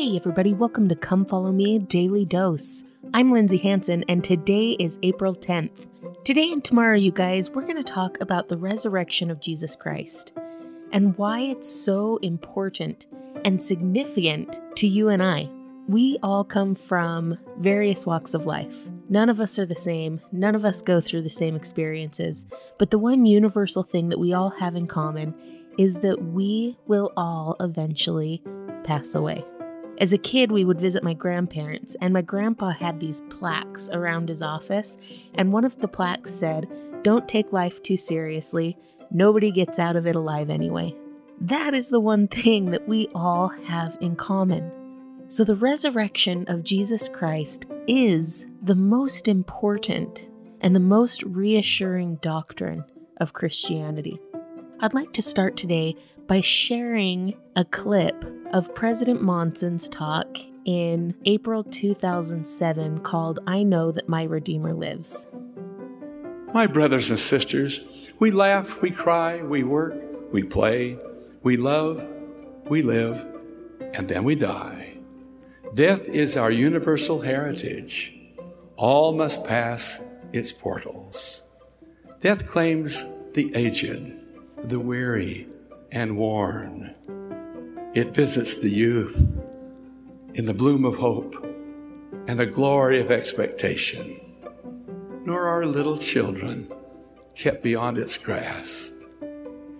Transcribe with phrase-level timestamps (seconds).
[0.00, 2.84] Hey, everybody, welcome to Come Follow Me Daily Dose.
[3.12, 5.88] I'm Lindsay Hanson, and today is April 10th.
[6.24, 10.32] Today and tomorrow, you guys, we're going to talk about the resurrection of Jesus Christ
[10.90, 13.08] and why it's so important
[13.44, 15.50] and significant to you and I.
[15.86, 18.88] We all come from various walks of life.
[19.10, 22.46] None of us are the same, none of us go through the same experiences,
[22.78, 25.34] but the one universal thing that we all have in common
[25.76, 28.42] is that we will all eventually
[28.82, 29.44] pass away.
[30.00, 34.30] As a kid, we would visit my grandparents, and my grandpa had these plaques around
[34.30, 34.96] his office,
[35.34, 36.66] and one of the plaques said,
[37.02, 38.78] Don't take life too seriously.
[39.10, 40.96] Nobody gets out of it alive anyway.
[41.38, 44.72] That is the one thing that we all have in common.
[45.28, 50.30] So, the resurrection of Jesus Christ is the most important
[50.62, 52.84] and the most reassuring doctrine
[53.18, 54.18] of Christianity.
[54.80, 55.94] I'd like to start today
[56.26, 64.08] by sharing a clip of President Monson's talk in April 2007 called I Know That
[64.08, 65.28] My Redeemer Lives.
[66.52, 67.84] My brothers and sisters,
[68.18, 69.94] we laugh, we cry, we work,
[70.32, 70.98] we play,
[71.42, 72.04] we love,
[72.68, 73.24] we live,
[73.94, 74.98] and then we die.
[75.74, 78.12] Death is our universal heritage.
[78.76, 81.44] All must pass its portals.
[82.20, 83.04] Death claims
[83.34, 84.12] the aged,
[84.64, 85.46] the weary,
[85.92, 86.94] and worn.
[87.92, 89.16] It visits the youth
[90.34, 91.44] in the bloom of hope
[92.28, 94.20] and the glory of expectation.
[95.24, 96.72] Nor are little children
[97.34, 98.92] kept beyond its grasp.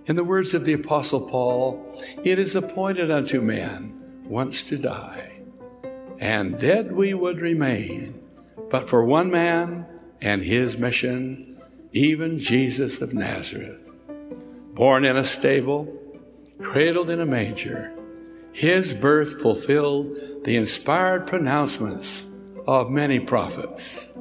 [0.07, 5.43] In the words of the Apostle Paul, it is appointed unto man once to die,
[6.19, 8.21] and dead we would remain,
[8.71, 9.87] but for one man
[10.21, 13.79] and his mission, even Jesus of Nazareth.
[14.75, 15.97] Born in a stable,
[16.59, 17.95] cradled in a manger,
[18.53, 22.29] his birth fulfilled the inspired pronouncements
[22.67, 24.13] of many prophets.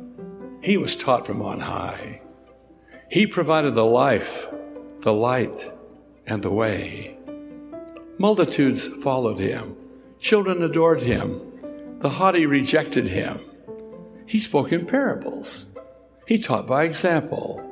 [0.61, 2.21] He was taught from on high.
[3.09, 4.47] He provided the life,
[5.01, 5.71] the light,
[6.27, 7.17] and the way.
[8.17, 9.75] Multitudes followed him.
[10.19, 11.41] Children adored him.
[12.01, 13.39] The haughty rejected him.
[14.25, 15.67] He spoke in parables.
[16.27, 17.65] He taught by example.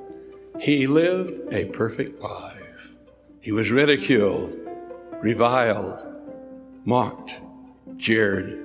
[0.59, 2.91] He lived a perfect life.
[3.41, 4.57] He was ridiculed,
[5.21, 6.16] reviled,
[6.87, 7.37] mocked,
[7.97, 8.63] jeered,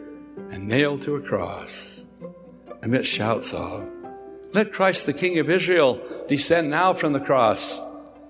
[0.52, 2.04] and nailed to a cross
[2.80, 3.88] amidst shouts of,
[4.52, 7.80] Let Christ the King of Israel descend now from the cross,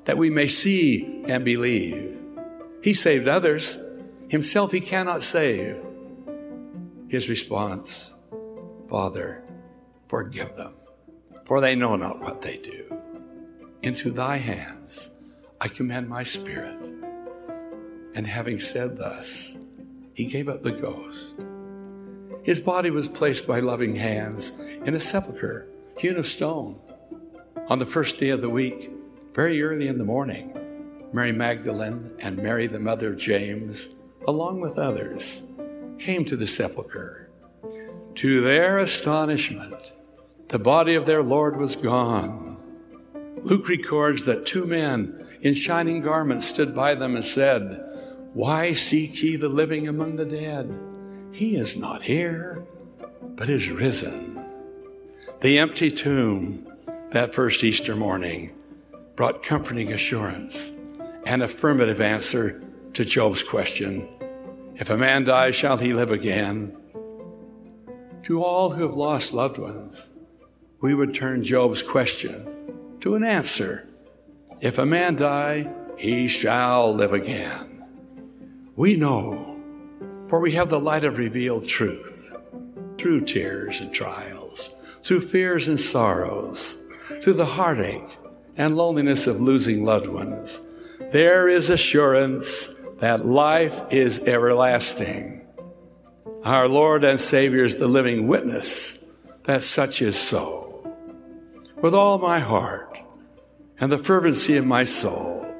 [0.04, 2.18] that we may see and believe.
[2.82, 3.76] He saved others,
[4.28, 5.78] himself he cannot save.
[7.08, 8.14] His response,
[8.88, 9.44] Father,
[10.08, 10.74] forgive them,
[11.44, 12.98] for they know not what they do.
[13.82, 15.14] Into thy hands
[15.60, 16.90] I commend my spirit.
[18.14, 19.58] And having said thus,
[20.14, 21.36] he gave up the ghost.
[22.42, 26.80] His body was placed by loving hands in a sepulchre hewn of stone.
[27.68, 28.90] On the first day of the week,
[29.34, 30.58] very early in the morning,
[31.12, 33.90] Mary Magdalene and Mary, the mother of James,
[34.26, 35.42] along with others,
[35.98, 37.30] came to the sepulchre.
[38.16, 39.92] To their astonishment,
[40.48, 42.56] the body of their Lord was gone.
[43.42, 47.84] Luke records that two men in shining garments stood by them and said,
[48.34, 50.78] Why seek ye the living among the dead?
[51.32, 52.64] He is not here,
[53.22, 54.42] but is risen.
[55.40, 56.66] The empty tomb
[57.10, 58.52] that first Easter morning
[59.16, 60.72] brought comforting assurance
[61.26, 62.62] and affirmative answer
[62.94, 64.08] to Job's question
[64.76, 66.76] If a man dies, shall he live again?
[68.24, 70.12] To all who have lost loved ones,
[70.80, 73.88] we would turn Job's question to an answer
[74.62, 75.68] if a man die,
[75.98, 77.71] he shall live again.
[78.74, 79.60] We know,
[80.28, 82.32] for we have the light of revealed truth
[82.96, 86.80] through tears and trials, through fears and sorrows,
[87.20, 88.16] through the heartache
[88.56, 90.64] and loneliness of losing loved ones.
[91.10, 95.46] There is assurance that life is everlasting.
[96.42, 98.98] Our Lord and Savior is the living witness
[99.44, 100.96] that such is so.
[101.82, 102.98] With all my heart,
[103.78, 105.54] and the fervency of my soul,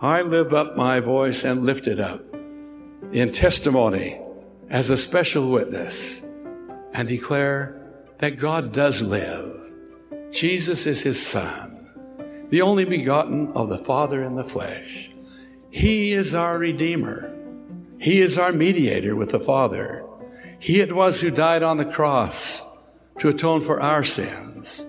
[0.00, 2.31] I lift up my voice and lift it up
[3.12, 4.18] in testimony
[4.70, 6.22] as a special witness
[6.94, 7.78] and declare
[8.18, 9.70] that God does live.
[10.30, 15.10] Jesus is his Son, the only begotten of the Father in the flesh.
[15.70, 17.34] He is our Redeemer.
[17.98, 20.06] He is our mediator with the Father.
[20.58, 22.62] He it was who died on the cross
[23.18, 24.88] to atone for our sins.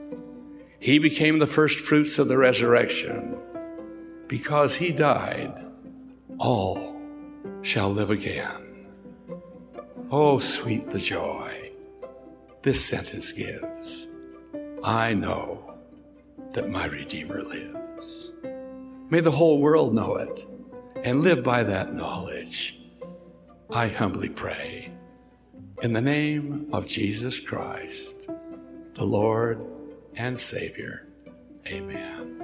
[0.79, 3.37] He became the first fruits of the resurrection.
[4.27, 5.53] Because he died,
[6.39, 6.93] all
[7.62, 8.88] shall live again.
[10.12, 11.72] Oh, sweet the joy
[12.63, 14.07] this sentence gives.
[14.84, 15.75] I know
[16.54, 18.31] that my Redeemer lives.
[19.10, 20.45] May the whole world know it
[21.04, 22.80] and live by that knowledge.
[23.69, 24.92] I humbly pray
[25.81, 28.30] in the name of Jesus Christ,
[28.94, 29.62] the Lord
[30.16, 31.07] and Savior.
[31.68, 32.42] Amen.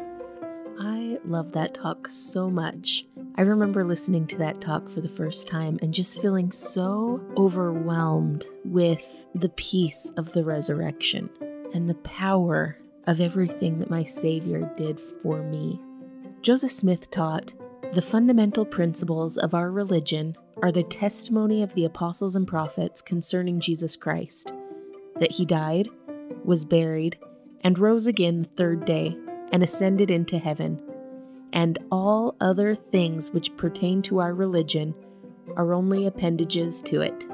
[0.80, 3.06] I love that talk so much.
[3.36, 8.46] I remember listening to that talk for the first time and just feeling so overwhelmed
[8.66, 11.30] with the peace of the resurrection
[11.74, 12.78] and the power
[13.08, 15.80] of everything that my Savior did for me.
[16.42, 17.54] Joseph Smith taught
[17.94, 23.60] the fundamental principles of our religion are the testimony of the apostles and prophets concerning
[23.60, 24.54] Jesus Christ
[25.20, 25.90] that he died,
[26.44, 27.18] was buried,
[27.62, 29.18] and rose again the third day,
[29.52, 30.82] and ascended into heaven.
[31.54, 34.94] And all other things which pertain to our religion
[35.56, 37.26] are only appendages to it.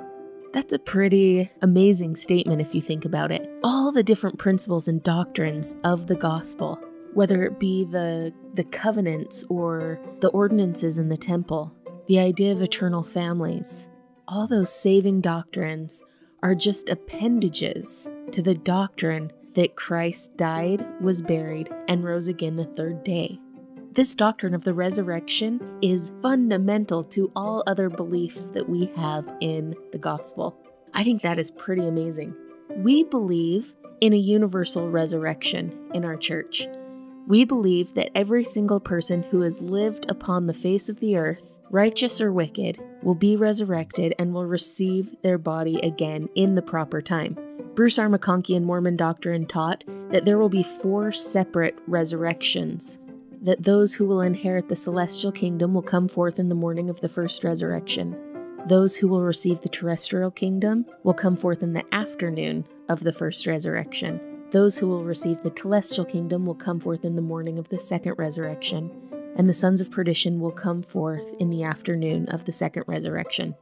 [0.54, 3.50] That's a pretty amazing statement if you think about it.
[3.64, 6.80] All the different principles and doctrines of the gospel,
[7.14, 11.74] whether it be the, the covenants or the ordinances in the temple,
[12.08, 13.90] the idea of eternal families,
[14.28, 16.02] all those saving doctrines
[16.42, 22.66] are just appendages to the doctrine that Christ died, was buried, and rose again the
[22.66, 23.40] third day.
[23.96, 29.74] This doctrine of the resurrection is fundamental to all other beliefs that we have in
[29.94, 30.60] the gospel.
[30.94, 32.36] I think that is pretty amazing.
[32.76, 36.68] We believe in a universal resurrection in our church.
[37.26, 41.58] We believe that every single person who has lived upon the face of the earth,
[41.70, 47.02] righteous or wicked, will be resurrected and will receive their body again in the proper
[47.02, 47.38] time.
[47.76, 48.10] Bruce R.
[48.10, 53.00] McConkie and Mormon doctrine taught that there will be four separate resurrections,
[53.46, 57.00] that those who will inherit the celestial kingdom will come forth in the morning of
[57.02, 58.18] the first resurrection.
[58.68, 63.14] Those who will receive the terrestrial kingdom will come forth in the afternoon of the
[63.14, 64.20] first resurrection.
[64.50, 67.78] Those who will receive the telestial kingdom will come forth in the morning of the
[67.78, 68.90] second resurrection,
[69.36, 73.54] and the sons of perdition will come forth in the afternoon of the second resurrection.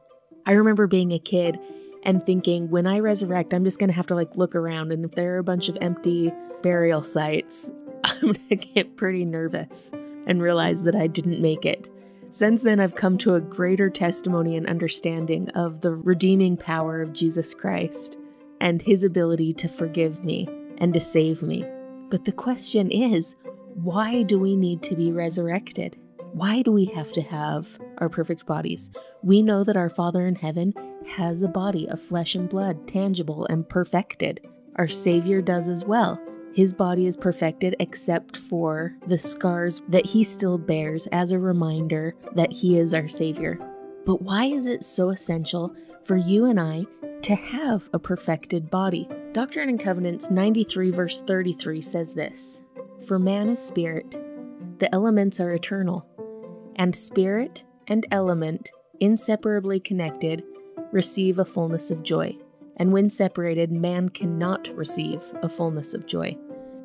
[0.46, 1.58] I remember being a kid
[2.04, 4.92] and thinking, when I resurrect, I'm just going to have to like look around.
[4.92, 6.32] And if there are a bunch of empty
[6.62, 7.70] burial sites,
[8.24, 9.92] I'm going to get pretty nervous
[10.26, 11.90] and realize that I didn't make it.
[12.30, 17.12] Since then, I've come to a greater testimony and understanding of the redeeming power of
[17.12, 18.18] Jesus Christ
[18.62, 20.48] and his ability to forgive me
[20.78, 21.66] and to save me.
[22.08, 23.36] But the question is,
[23.74, 25.96] why do we need to be resurrected?
[26.32, 28.90] Why do we have to have our perfect bodies?
[29.22, 30.72] We know that our Father in heaven
[31.06, 34.40] has a body of flesh and blood, tangible and perfected.
[34.76, 36.18] Our Savior does as well.
[36.54, 42.14] His body is perfected except for the scars that he still bears as a reminder
[42.36, 43.58] that he is our Savior.
[44.06, 45.74] But why is it so essential
[46.04, 46.86] for you and I
[47.22, 49.08] to have a perfected body?
[49.32, 52.62] Doctrine and Covenants 93, verse 33 says this
[53.04, 54.12] For man is spirit,
[54.78, 56.06] the elements are eternal
[56.76, 58.70] and spirit and element,
[59.00, 60.44] inseparably connected,
[60.92, 62.36] receive a fullness of joy.
[62.76, 66.36] And when separated, man cannot receive a fullness of joy.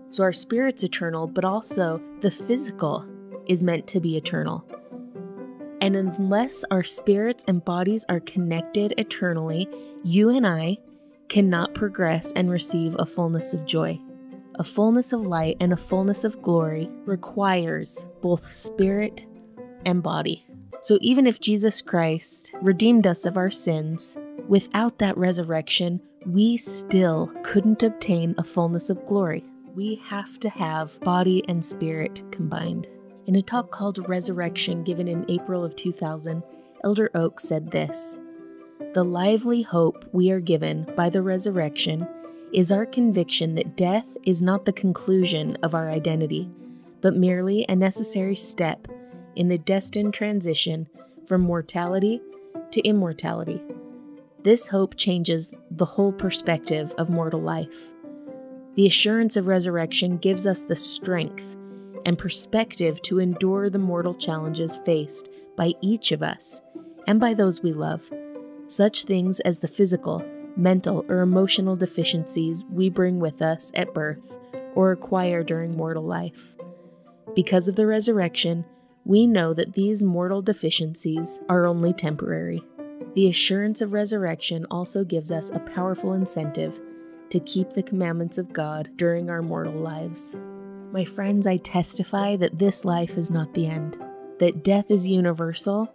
[0.10, 3.06] So our spirit's eternal, but also the physical
[3.48, 4.66] is meant to be eternal.
[5.82, 9.68] And unless our spirits and bodies are connected eternally,
[10.04, 10.78] you and I
[11.30, 14.00] cannot progress and receive a fullness of joy.
[14.56, 19.26] A fullness of light and a fullness of glory requires both spirit
[19.86, 20.46] and body.
[20.82, 24.18] So even if Jesus Christ redeemed us of our sins,
[24.50, 29.46] without that resurrection, we still couldn't obtain a fullness of glory.
[29.76, 32.88] We have to have body and spirit combined.
[33.28, 36.42] In a talk called Resurrection given in April of 2000,
[36.84, 38.20] Elder Oaks said this
[38.96, 42.08] The lively hope we are given by the resurrection
[42.52, 46.50] is our conviction that death is not the conclusion of our identity,
[47.02, 48.88] but merely a necessary step
[49.36, 50.88] in the destined transition
[51.24, 52.20] from mortality
[52.72, 53.62] to immortality.
[54.42, 57.92] This hope changes the whole perspective of mortal life.
[58.76, 61.58] The assurance of resurrection gives us the strength
[62.06, 65.28] and perspective to endure the mortal challenges faced
[65.58, 66.62] by each of us
[67.06, 68.10] and by those we love,
[68.68, 70.24] such things as the physical,
[70.56, 74.38] mental, or emotional deficiencies we bring with us at birth
[74.74, 76.56] or acquire during mortal life.
[77.36, 78.64] Because of the resurrection,
[79.04, 82.64] we know that these mortal deficiencies are only temporary.
[83.16, 86.80] The assurance of resurrection also gives us a powerful incentive
[87.30, 90.38] to keep the commandments of God during our mortal lives.
[90.92, 93.98] My friends, I testify that this life is not the end,
[94.40, 95.94] that death is universal,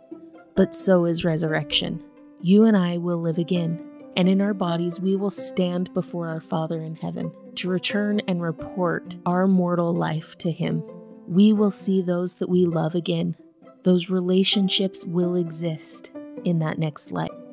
[0.54, 2.02] but so is resurrection.
[2.40, 3.84] You and I will live again.
[4.16, 8.40] And in our bodies, we will stand before our Father in heaven to return and
[8.40, 10.84] report our mortal life to Him.
[11.26, 13.36] We will see those that we love again.
[13.82, 16.12] Those relationships will exist
[16.44, 17.43] in that next life.